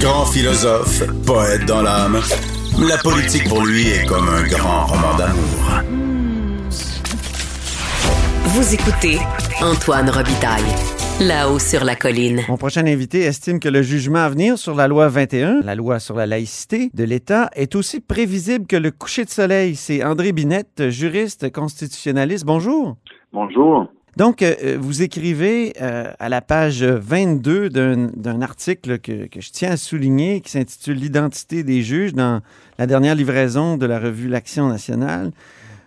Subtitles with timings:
[0.00, 2.20] Grand philosophe, poète dans l'âme,
[2.88, 5.82] la politique pour lui est comme un grand roman d'amour.
[8.44, 9.18] Vous écoutez
[9.60, 10.62] Antoine Robitaille.
[11.20, 12.42] Là-haut sur la colline.
[12.48, 15.98] Mon prochain invité estime que le jugement à venir sur la loi 21, la loi
[15.98, 19.76] sur la laïcité de l'État, est aussi prévisible que le coucher de soleil.
[19.76, 22.44] C'est André Binette, juriste constitutionnaliste.
[22.44, 22.96] Bonjour.
[23.32, 23.88] Bonjour.
[24.16, 29.76] Donc, euh, vous écrivez euh, à la page 22 d'un article que, je tiens à
[29.76, 32.40] souligner qui s'intitule L'identité des juges dans
[32.78, 35.32] la dernière livraison de la revue L'Action nationale.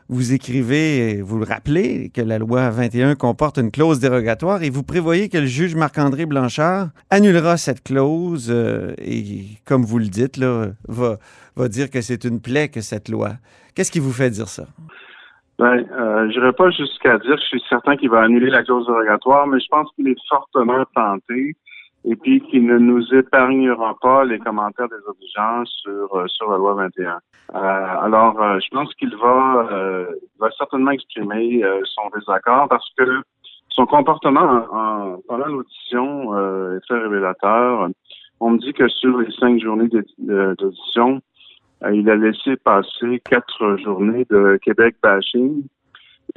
[0.10, 4.84] Vous écrivez, vous le rappelez, que la loi 21 comporte une clause dérogatoire et vous
[4.84, 10.38] prévoyez que le juge Marc-André Blanchard annulera cette clause euh, et, comme vous le dites,
[10.38, 11.18] là, va,
[11.56, 13.38] va dire que c'est une plaie que cette loi.
[13.74, 14.68] Qu'est-ce qui vous fait dire ça?
[15.60, 19.46] Ben, euh, je pas jusqu'à dire je suis certain qu'il va annuler la clause dérogatoire,
[19.46, 21.54] mais je pense qu'il est fortement tenté
[22.06, 26.58] et puis qu'il ne nous épargnera pas les commentaires des obligeants sur euh, sur la
[26.58, 27.12] loi 21.
[27.12, 29.68] Euh, alors, euh, je pense qu'il va
[30.40, 33.22] va certainement exprimer son désaccord parce que
[33.68, 36.38] son comportement en, pendant l'audition
[36.74, 37.90] est très révélateur.
[38.40, 41.20] On me dit que sur les cinq journées d'audition, euh,
[41.94, 45.64] il a laissé passer quatre journées de Québec bashing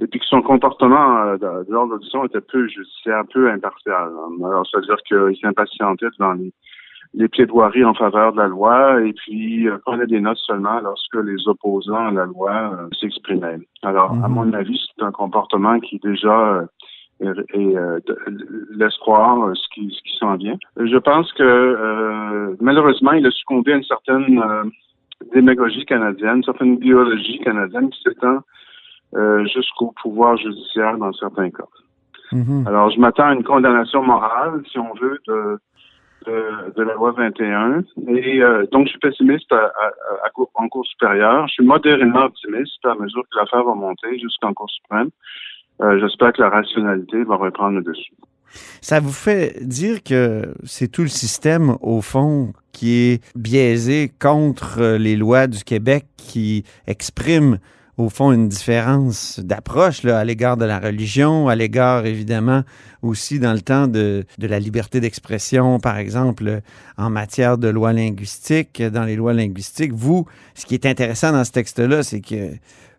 [0.00, 4.10] et puis que son comportement euh, lors de l'audition était peu judiciaire, peu impartial.
[4.44, 6.52] Alors, c'est-à-dire qu'il s'impatientait devant les,
[7.14, 11.16] les plaidoiries en faveur de la loi et puis euh, prenait des notes seulement lorsque
[11.16, 13.58] les opposants à la loi euh, s'exprimaient.
[13.82, 14.34] Alors, à mhm.
[14.34, 16.66] mon avis, c'est un comportement qui déjà
[17.54, 17.76] et
[18.72, 20.56] laisse croire ce qui, ce qui s'en vient.
[20.76, 24.42] Je pense que malheureusement, il a succombé à une certaine
[25.34, 28.38] démagogie canadienne, certaine idéologie canadienne qui s'étend
[29.14, 31.66] euh, jusqu'au pouvoir judiciaire dans certains cas.
[32.32, 32.66] Mm-hmm.
[32.66, 35.58] Alors, je m'attends à une condamnation morale, si on veut, de,
[36.26, 37.82] de, la loi 21.
[38.08, 39.70] Et euh, donc, je suis pessimiste à,
[40.54, 41.46] en cours supérieure.
[41.48, 45.10] Je suis modérément optimiste à mesure que l'affaire va monter jusqu'en cour suprême.
[45.82, 48.14] Euh, j'espère que la rationalité va reprendre le dessus.
[48.80, 54.96] Ça vous fait dire que c'est tout le système, au fond, qui est biaisé contre
[54.96, 57.58] les lois du Québec qui expriment
[57.98, 62.62] au fond, une différence d'approche à l'égard de la religion, à l'égard, évidemment,
[63.02, 66.60] aussi dans le temps de, de la liberté d'expression, par exemple,
[66.96, 69.92] en matière de loi linguistique, dans les lois linguistiques.
[69.92, 72.52] Vous, ce qui est intéressant dans ce texte-là, c'est que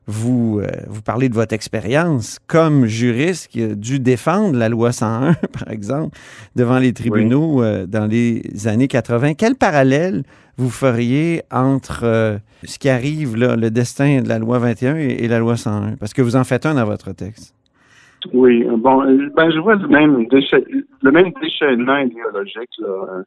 [0.07, 4.91] vous, euh, vous parlez de votre expérience comme juriste qui a dû défendre la loi
[4.91, 6.17] 101, par exemple,
[6.55, 9.33] devant les tribunaux euh, dans les années 80.
[9.35, 10.23] Quel parallèle
[10.57, 15.27] vous feriez entre euh, ce qui arrive, là, le destin de la loi 21 et,
[15.27, 15.95] la loi 101?
[15.97, 17.55] Parce que vous en faites un dans votre texte.
[18.33, 19.03] Oui, bon,
[19.35, 23.23] ben, je vois le même, le même déchaînement idéologique là,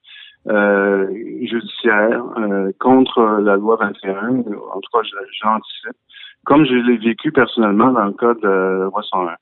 [0.47, 2.23] judiciaire
[2.79, 4.39] contre la loi 21.
[4.73, 5.01] En tout cas,
[5.43, 5.97] j'anticipe
[6.47, 9.35] comme je l'ai vécu personnellement dans le cas de Roi 101.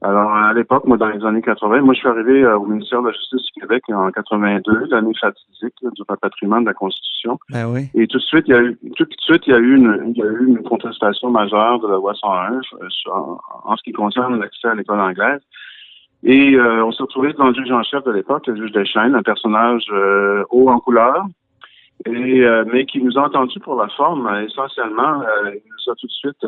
[0.00, 3.02] Alors, à l'époque, moi, dans les années 80, moi, je suis arrivé euh, au ministère
[3.02, 7.38] de la Justice du Québec en 82, l'année fatidique du rapatriement de la Constitution.
[7.50, 7.88] Ben oui.
[7.94, 9.74] Et tout de suite, il y a eu, tout de suite, il y a eu
[9.74, 12.88] une, il y a eu une contestation majeure de la loi 101 euh,
[13.64, 15.40] en, ce qui concerne l'accès à l'école anglaise.
[16.24, 19.14] Et euh, on s'est retrouvé devant le juge en chef de l'époque, le juge Deschênes,
[19.14, 19.86] un personnage
[20.50, 21.24] haut en couleur,
[22.06, 24.26] et, euh, mais qui nous a entendus pour la forme.
[24.26, 26.46] Euh, essentiellement, euh, il nous a tout de suite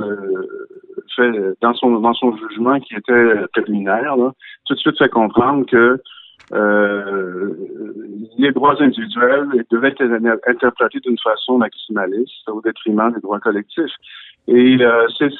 [1.16, 4.14] fait, dans son, dans son jugement qui était préliminaire,
[4.66, 5.98] tout de suite fait comprendre que
[8.38, 13.92] les droits individuels devaient être interprétés d'une façon maximaliste au détriment des droits collectifs.
[14.48, 14.78] Et
[15.18, 15.30] c'est,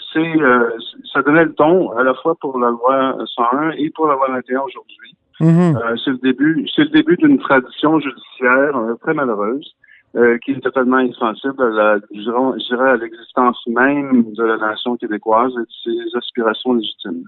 [1.12, 4.28] ça donnait le ton à la fois pour la loi 101 et pour la loi
[4.30, 5.16] 21 aujourd'hui.
[5.40, 6.02] Mm-hmm.
[6.04, 9.74] c'est le début, c'est le début d'une tradition judiciaire très malheureuse
[10.16, 14.96] euh, qui est totalement insensible à la, je dirais, à l'existence même de la nation
[14.96, 17.22] québécoise et de ses aspirations légitimes.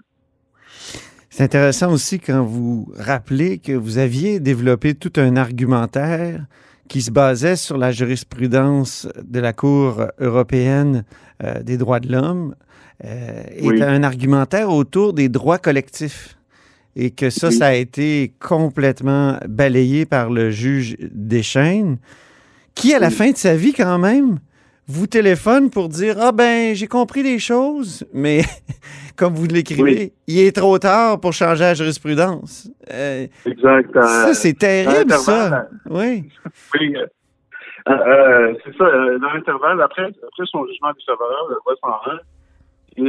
[1.30, 6.40] C'est intéressant aussi quand vous rappelez que vous aviez développé tout un argumentaire
[6.92, 11.04] qui se basait sur la jurisprudence de la Cour européenne
[11.42, 12.54] euh, des droits de l'homme
[13.02, 16.36] euh, et un argumentaire autour des droits collectifs.
[16.94, 21.96] Et que ça, ça a été complètement balayé par le juge Deschaines
[22.74, 24.38] qui, à la fin de sa vie, quand même,
[24.92, 28.42] vous téléphone pour dire Ah ben, j'ai compris des choses, mais
[29.16, 32.70] comme vous l'écrivez, il est trop tard pour changer la jurisprudence.
[32.92, 33.94] Euh, exact.
[33.94, 35.66] ça, c'est terrible, ça.
[35.88, 36.24] Oui.
[36.78, 36.94] Oui.
[36.96, 38.84] Euh, euh, c'est ça,
[39.18, 42.18] dans l'intervalle, après, après son jugement défavorable, le roi 101,
[42.98, 43.06] il,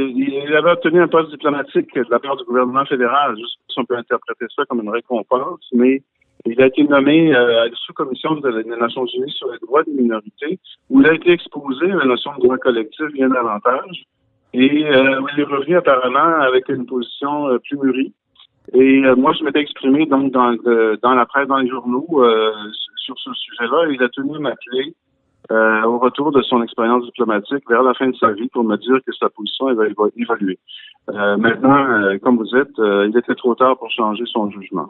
[0.48, 3.36] il, avait obtenu un poste diplomatique de la part du gouvernement fédéral.
[3.36, 6.02] Juste si on peut interpréter ça comme une récompense, mais
[6.46, 9.92] Il a été nommé euh, à la sous-commission des Nations Unies sur les droits des
[9.92, 10.58] minorités,
[10.90, 14.04] où il a été exposé à la notion de droit collectif bien davantage.
[14.52, 18.12] Et euh, il est revenu apparemment avec une position euh, plus mûrie.
[18.72, 20.54] Et moi, je m'étais exprimé donc dans,
[21.02, 22.24] dans la presse, dans les journaux,
[22.96, 23.88] sur ce sujet-là.
[23.90, 24.94] Il a tenu m'appeler
[25.50, 29.00] au retour de son expérience diplomatique vers la fin de sa vie pour me dire
[29.06, 29.84] que sa position elle va
[30.16, 30.58] évoluer.
[31.12, 34.88] maintenant, comme vous êtes, il était trop tard pour changer son jugement.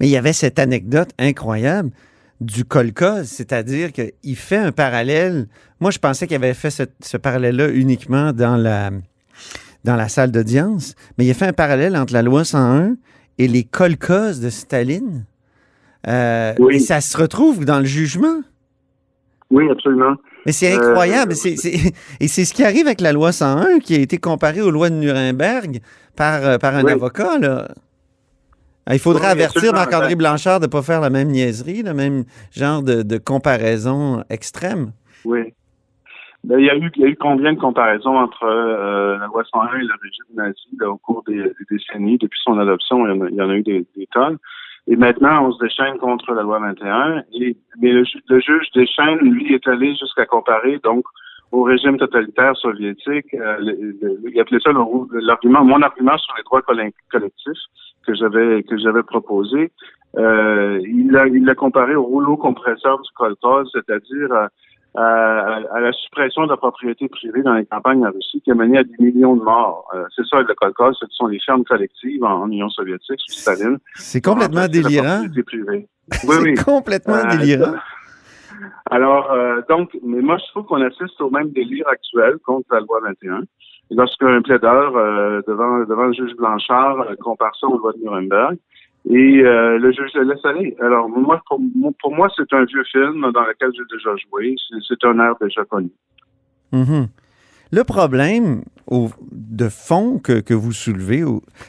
[0.00, 1.90] Mais il y avait cette anecdote incroyable
[2.40, 5.46] du kolkhoz, c'est-à-dire qu'il fait un parallèle.
[5.80, 8.90] Moi, je pensais qu'il avait fait ce, parallèle-là uniquement dans la,
[9.84, 12.96] dans la salle d'audience, mais il a fait un parallèle entre la loi 101
[13.38, 15.24] et les kolkhozes de Staline.
[16.08, 18.42] Euh, Et ça se retrouve dans le jugement.
[19.50, 20.16] Oui, absolument.
[20.44, 21.32] Mais c'est euh, incroyable.
[22.20, 24.90] et c'est ce qui arrive avec la loi 101 qui a été comparée aux lois
[24.90, 25.80] de Nuremberg
[26.14, 27.38] par, euh, par un avocat.
[27.38, 27.68] Là.
[28.88, 32.22] Ah, il faudrait avertir Marc-André Blanchard de ne pas faire la même niaiserie, le même
[32.52, 34.92] genre de, comparaison extrême.
[35.24, 35.40] Oui.
[36.44, 39.26] Ben, il, y a eu, il y a eu combien de comparaisons entre euh, la
[39.26, 42.18] loi 101 et le régime nazi au cours des, décennies.
[42.18, 44.38] Depuis son adoption, il y en a, eu des, tonnes.
[44.86, 47.24] Et maintenant, on se déchaîne contre la loi 21.
[47.32, 51.04] Et, mais le, juge déchaîne, lui, est allé jusqu'à comparer donc
[51.50, 53.34] au régime totalitaire soviétique.
[53.34, 53.56] Euh,
[54.32, 54.70] il appelait ça
[55.12, 57.58] l'argument, mon argument sur les droits collectifs
[58.06, 59.72] que j'avais que j'avais proposé.
[60.16, 64.48] Euh, il l'a il l'a comparé au rouleau compresseur du coltose, c'est-à-dire à,
[64.96, 68.78] à, la suppression de la propriété privée dans les campagnes en Russie qui a mené
[68.78, 69.88] à des millions de morts.
[69.94, 73.78] Euh, c'est ça le kolkhoz, ce sont les fermes collectives en, Union soviétique sous Staline.
[73.94, 75.24] C'est complètement délirant.
[76.24, 77.74] Oui, C'est complètement euh, délirant.
[78.90, 82.78] Alors, euh, donc, mais moi, je trouve qu'on assiste au même délire actuel contre la
[82.78, 83.42] loi 21
[83.90, 88.56] lorsqu'un plaideur euh, devant, devant le juge Blanchard euh, compare ça aux lois de Nuremberg.
[89.08, 90.76] Et euh, le juge le laisse aller.
[90.80, 91.60] Alors, moi, pour,
[92.00, 94.56] pour moi, c'est un vieux film dans lequel j'ai déjà joué.
[94.88, 95.90] C'est un air déjà connu.
[96.72, 97.06] Mm-hmm.
[97.72, 101.22] Le problème au, de fond que, que vous soulevez,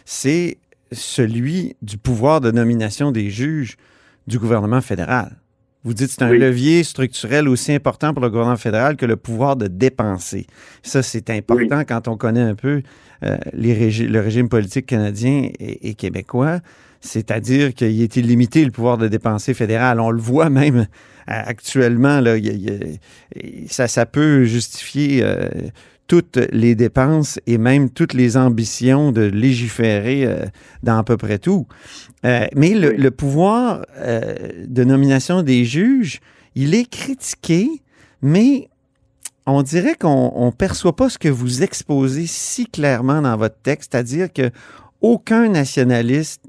[0.03, 0.57] c'est
[0.91, 3.77] celui du pouvoir de nomination des juges
[4.25, 5.37] du gouvernement fédéral.
[5.83, 9.15] Vous dites que c'est un levier structurel aussi important pour le gouvernement fédéral que le
[9.15, 10.47] pouvoir de dépenser.
[10.83, 12.81] Ça, c'est important quand on connaît un peu
[13.23, 16.59] euh, les le régime politique canadien et, québécois.
[16.99, 19.99] C'est-à-dire qu'il est illimité le pouvoir de dépenser fédéral.
[19.99, 20.85] On le voit même euh,
[21.27, 22.19] actuellement.
[22.19, 22.35] Là,
[23.67, 25.47] ça, ça peut justifier euh,
[26.07, 30.45] toutes les dépenses et même toutes les ambitions de légiférer euh,
[30.83, 31.67] dans à peu près tout.
[32.25, 36.19] Euh, mais le, pouvoir euh, de nomination des juges,
[36.55, 37.69] il est critiqué,
[38.21, 38.69] mais
[39.45, 43.91] on dirait qu'on ne perçoit pas ce que vous exposez si clairement dans votre texte,
[43.91, 44.49] c'est-à-dire que
[45.01, 46.41] aucun nationaliste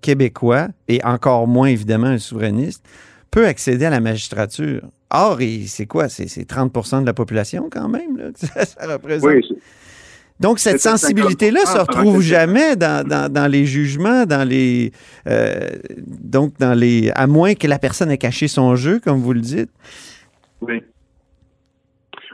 [0.00, 2.82] québécois, et encore moins évidemment un souverainiste,
[3.30, 4.82] peut accéder à la magistrature.
[5.10, 6.08] Or, c'est quoi?
[6.08, 9.30] C'est 30% de la population quand même, là, ça, représente.
[9.30, 9.42] Oui,
[10.40, 14.90] donc, cette sensibilité-là se retrouve jamais dans, les jugements, dans les.
[15.28, 15.68] Euh,
[15.98, 17.10] donc, dans les.
[17.14, 19.70] À moins que la personne ait caché son jeu, comme vous le dites.
[20.62, 20.82] Oui.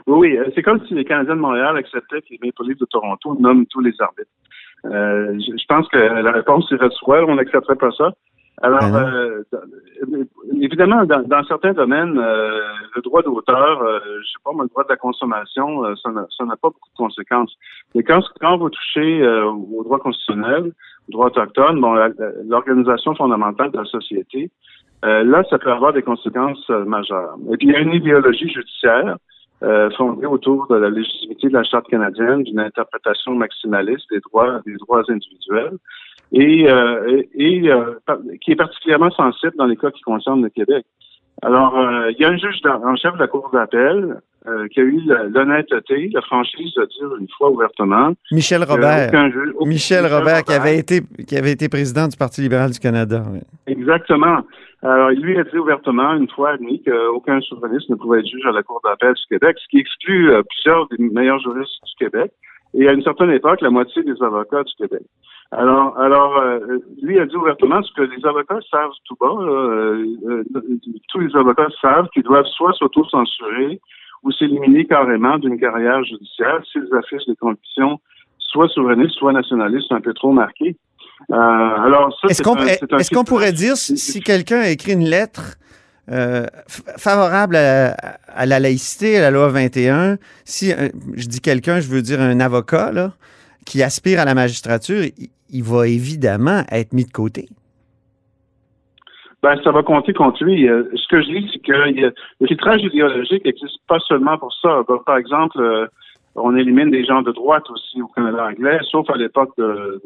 [0.07, 0.37] Oui, oui.
[0.37, 3.35] Euh, c'est comme si les Canadiens de Montréal acceptaient que les Maple Leafs de Toronto
[3.41, 4.31] nomment tous les arbitres.
[4.85, 8.13] Euh, je, pense que la réponse serait soit on n'accepterait pas ça.
[8.61, 9.43] Alors, ben euh,
[10.59, 12.59] évidemment, dans, certains domaines, euh,
[12.95, 16.09] le droit d'auteur, euh, je sais pas, moi, le droit de la consommation, euh, ça
[16.11, 17.55] n'a pas beaucoup de conséquences.
[17.93, 20.71] Mais quand, quand vous touchez au droit constitutionnel,
[21.07, 21.93] au droit autochtone, bon,
[22.47, 24.49] l'organisation fondamentale de la société,
[25.03, 27.35] là, ça peut avoir des conséquences majeures.
[27.51, 29.17] Et puis, il y a une idéologie judiciaire
[29.97, 34.75] fondée autour de la légitimité de la Charte canadienne, d'une interprétation maximaliste des droits, des
[34.75, 35.77] droits individuels
[36.31, 37.93] et, euh, et euh,
[38.41, 40.85] qui est particulièrement sensible dans les cas qui concernent le Québec.
[41.43, 44.21] Alors, euh, il y a un juge en chef de la Cour d'appel
[44.71, 45.01] qui a eu
[45.33, 48.13] l'honnêteté, la franchise de dire une fois ouvertement.
[48.31, 49.11] Michel Robert.
[49.65, 53.23] Michel, Robert, qui avait été qui avait été président du Parti libéral du Canada.
[53.65, 54.37] Exactement.
[54.83, 58.45] Alors, il lui a dit ouvertement, une fois admis, qu'aucun souverainiste ne pouvait être juge
[58.45, 62.31] à la Cour d'appel du Québec, ce qui exclut plusieurs des meilleurs juristes du Québec.
[62.73, 65.03] Et à une certaine époque, la moitié des avocats du Québec.
[65.51, 69.27] Alors, alors euh, lui a dit ouvertement ce que les avocats savent tout bas.
[69.39, 70.43] Euh, euh,
[71.07, 73.79] tous les avocats savent qu'ils doivent soit s'auto-censurer
[74.23, 77.99] ou s'éliminer carrément d'une carrière judiciaire s'ils affichent des conditions
[78.39, 80.75] soit souverainistes, soit nationalistes un peu trop marquées.
[81.29, 85.57] alors, est-ce qu'on pourrait dire si quelqu'un a écrit une lettre
[86.97, 90.71] favorable à, la laïcité, à la loi 21, si
[91.15, 92.91] je dis quelqu'un, je veux dire un avocat,
[93.65, 95.03] qui aspire à la magistrature,
[95.49, 97.49] il va évidemment être mis de côté.
[99.43, 100.67] ben, ça va compter contre lui.
[100.67, 104.81] Euh, ce que je dis, c'est que le filtrage idéologique n'existe pas seulement pour ça.
[105.05, 105.85] par exemple, euh,
[106.35, 110.01] on élimine des gens de droite aussi au Canada anglais, sauf à l'époque de,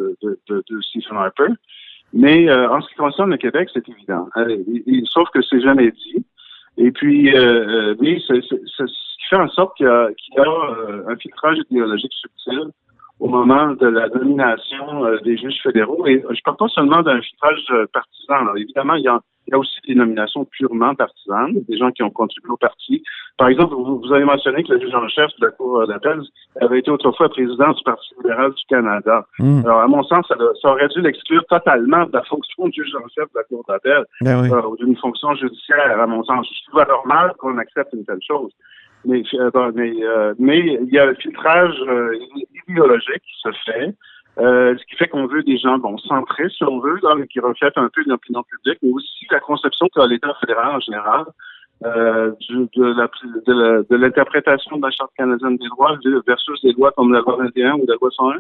[0.82, 1.48] Stephen Harper.
[2.14, 4.28] Mais euh, en ce qui concerne le Québec, c'est évident.
[5.06, 6.26] sauf que c'est jamais dit.
[6.78, 7.32] Et puis,
[8.00, 12.14] oui, c'est ce qui fait en sorte qu'il y a, y a un filtrage idéologique
[12.14, 12.72] subtil
[13.22, 16.08] au moment de la nomination euh, des juges fédéraux.
[16.08, 18.56] Et je parle pas seulement d'un filtrage euh, partisan.
[18.56, 22.02] évidemment, il y, a, il y, a, aussi des nominations purement partisanes, des gens qui
[22.02, 23.04] ont contribué au parti.
[23.38, 26.20] Par exemple, vous, avez mentionné que le juge en chef de la Cour d'appel
[26.62, 29.24] avait été autrefois président du Parti libéral du Canada.
[29.38, 29.62] Hmm.
[29.66, 33.08] Alors, à mon sens, ça, aurait dû l'exclure totalement de la fonction de juge en
[33.10, 36.48] chef de la Cour d'appel ben euh, ou d'une fonction judiciaire, à mon sens.
[36.50, 38.52] Je trouve normal qu'on accepte une telle chose.
[39.06, 42.14] Mais, euh, mais, euh, mais il y a un filtrage euh,
[42.68, 43.96] idéologique qui se fait,
[44.38, 47.90] ce qui fait qu'on veut des gens bon centrés, si on veut, qui reflètent un
[47.94, 51.26] peu l'opinion publique, mais aussi la conception qu'a l'État fédéral en général
[51.84, 57.74] de, l'interprétation de la Charte canadienne des droits versus des lois comme la loi 21
[57.74, 58.38] ou la loi 101.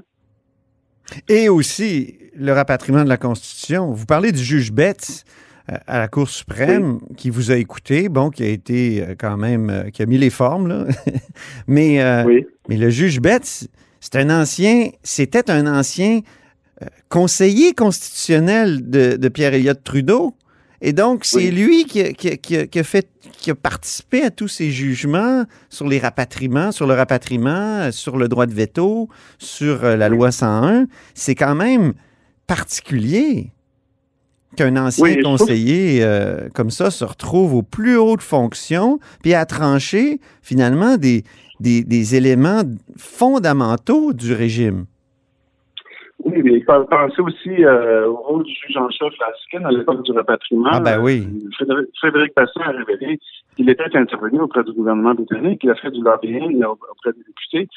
[1.27, 3.91] Et aussi le rapatriement de la Constitution.
[3.91, 5.25] Vous parlez du juge Betts
[5.67, 9.69] à la Cour suprême qui vous a écouté, bon, qui a été euh, quand même,
[9.69, 10.85] euh, qui a mis les formes, là.
[11.67, 13.67] mais, euh, mais le juge Betts,
[13.99, 16.21] c'est un ancien, c'était un ancien
[17.09, 20.33] conseiller constitutionnel de, Pierre Elliott Trudeau.
[20.83, 25.87] Et donc, c'est lui qui a, fait, qui a participé à tous ces jugements sur
[25.87, 30.87] les rapatriements, sur le rapatriement, sur le droit de veto, sur la loi 101.
[31.13, 31.93] C'est quand même
[32.47, 33.51] particulier
[34.55, 40.19] qu'un ancien conseiller euh, comme ça se retrouve aux plus hautes fonctions, puis à trancher
[40.41, 41.23] finalement des,
[41.59, 42.63] des, éléments
[42.97, 44.85] fondamentaux du régime.
[46.23, 50.11] Oui, mais pensez aussi euh, au rôle du juge en chef Laskin à l'époque du
[50.11, 50.69] rapatriement.
[50.71, 51.27] Ah ben oui.
[51.55, 53.19] Frédéric, Frédéric a révélé
[53.55, 57.67] qu'il était intervenu auprès du gouvernement britannique, il a fait du lobbying auprès des députés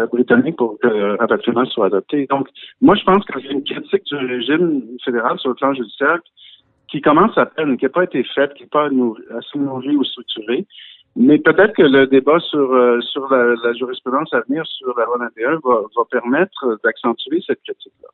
[0.00, 2.26] euh, britanniques pour que rapatriement soit adopté.
[2.30, 2.48] Donc,
[2.80, 6.18] moi, je pense qu'il y a une critique du régime fédéral sur le plan judiciaire
[6.88, 10.04] qui commence à peine, qui n'a pas été faite, qui n'est pas assez nourrie ou
[10.04, 10.66] structurée.
[11.14, 15.18] Mais peut-être que le débat sur euh, sur la, jurisprudence à venir sur la loi
[15.18, 18.08] 21 va, va permettre d'accentuer cette critique-là.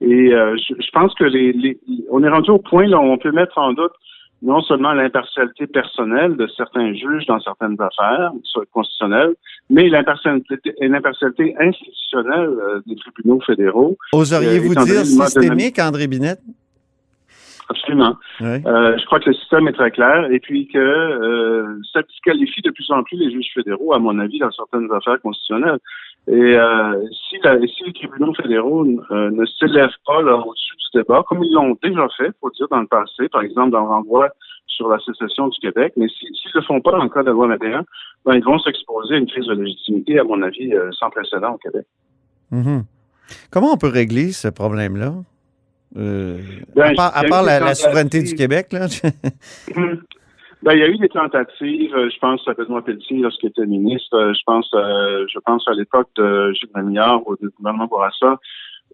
[0.00, 1.78] Et euh, je, pense que les, les,
[2.10, 3.92] on est rendu au point là où on peut mettre en doute
[4.44, 8.30] non seulement l'impartialité personnelle de certains juges dans certaines affaires
[8.72, 9.34] constitutionnelles,
[9.70, 13.96] mais l'impartialité institutionnelle euh, des tribunaux fédéraux.
[14.12, 16.40] Oseriez-vous dire systémique, André Binette?
[17.70, 18.16] Absolument.
[18.42, 22.60] Euh, je crois que le système est très clair et puis que euh, ça disqualifie
[22.60, 25.78] de plus en plus les juges fédéraux, à mon avis, dans certaines affaires constitutionnelles.
[26.26, 31.22] Et euh, si, la, si les tribunaux fédéraux euh, ne s'élèvent pas au-dessus du débat,
[31.28, 34.28] comme ils l'ont déjà fait, faut dire, dans le passé, par exemple dans le renvoi
[34.66, 37.26] sur la sécession du Québec, mais s'ils ne le font pas dans le cas de
[37.26, 37.84] la loi 21,
[38.24, 41.58] ben, ils vont s'exposer à une crise de légitimité, à mon avis, sans précédent au
[41.58, 41.86] Québec.
[42.52, 42.82] Mm-hmm.
[43.50, 45.14] Comment on peut régler ce problème-là?
[45.96, 46.38] Euh,
[46.74, 48.86] ben, à part, la, souveraineté du Québec, là?
[50.64, 53.66] ben, il y a eu des tentatives, euh, je pense à Benoît Pelletier lorsqu'il était
[53.66, 58.38] ministre, euh, je pense je pense à l'époque de Gilles Mamillard ou du gouvernement Bourassa,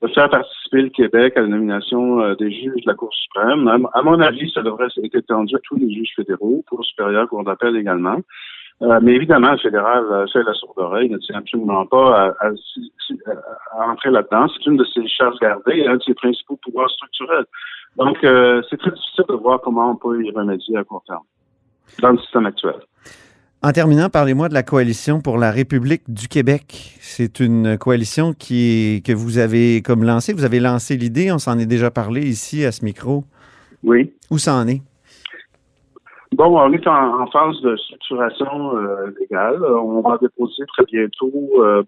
[0.03, 3.69] de faire participer le Québec à la nomination des juges de la Cour suprême.
[3.93, 7.45] À, mon avis, ça devrait être étendu à tous les juges fédéraux, Cour supérieure, Cour
[7.45, 8.21] d'appel également.
[8.83, 13.91] Euh, mais évidemment, le fédéral euh, fait la sourde oreille, ne tient absolument pas à,
[13.91, 14.47] entrer là-dedans.
[14.49, 17.45] C'est une de ses charges gardées, un de ses principaux pouvoirs structurels.
[17.97, 21.25] Donc, euh, c'est très difficile de voir comment on peut y remédier à court terme
[22.01, 22.75] dans le système actuel.
[23.63, 26.97] En terminant, parlez-moi de la coalition pour la République du Québec.
[27.01, 30.33] C'est une coalition qui que vous avez comme lancée.
[30.33, 33.25] Vous avez lancé l'idée, on s'en est déjà parlé ici à ce micro.
[33.83, 34.15] Oui.
[34.31, 34.81] Où ça en est?
[36.33, 39.63] Bon, on est en, phase de structuration euh, légale.
[39.63, 41.83] On va déposer très bientôt euh,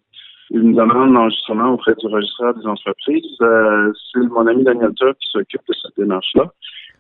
[0.51, 3.37] une demande d'enregistrement auprès du registraire des entreprises.
[3.41, 6.53] Euh, c'est mon ami Daniel Turk qui s'occupe de cette démarche-là.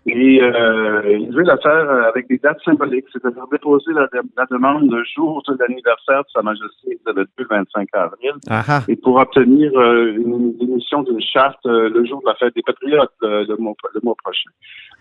[0.07, 4.09] Et euh, il veut la faire avec des dates symboliques, c'est-à-dire déposer la,
[4.51, 8.33] demande le jour de l'anniversaire de Sa Majesté le 25 avril,
[8.89, 13.57] et pour obtenir une émission d'une charte le jour de la fête des Patriotes le
[14.03, 14.51] mois prochain.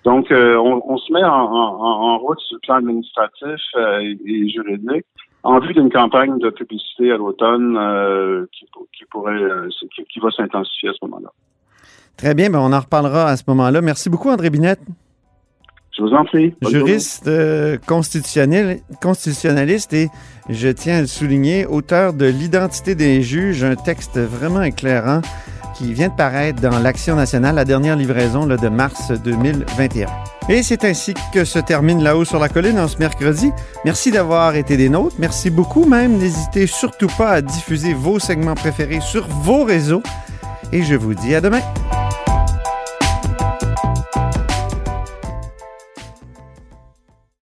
[0.03, 5.05] Donc, euh, on, se met en, route sur le plan administratif euh, et, juridique
[5.43, 9.39] en vue d'une campagne de publicité à l'automne euh, qui, pourrait,
[10.09, 11.29] qui, va s'intensifier à ce moment-là.
[12.17, 13.81] Très bien, ben on en reparlera à ce moment-là.
[13.81, 14.81] Merci beaucoup, André Binette.
[15.97, 16.55] Je vous en prie.
[16.61, 17.29] Juriste
[17.85, 20.09] constitutionnaliste et,
[20.49, 25.21] je tiens à le souligner, auteur de L'identité des juges, un texte vraiment éclairant
[25.75, 30.07] qui vient de paraître dans l'Action nationale, la dernière livraison là, de mars 2021.
[30.49, 33.51] Et c'est ainsi que se termine là-haut sur la colline en ce mercredi.
[33.85, 35.15] Merci d'avoir été des nôtres.
[35.19, 36.17] Merci beaucoup même.
[36.17, 40.03] N'hésitez surtout pas à diffuser vos segments préférés sur vos réseaux.
[40.71, 41.61] Et je vous dis à demain.